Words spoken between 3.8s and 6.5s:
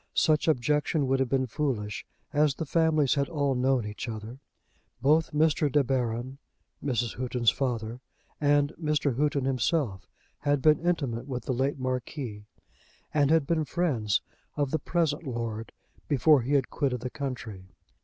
each other. Both Mr. De Baron,